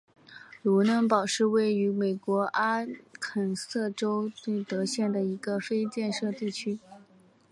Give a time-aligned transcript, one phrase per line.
[0.63, 2.83] 卢嫩堡是位于美国阿
[3.19, 6.79] 肯色州伊泽德县的一个非建制地区。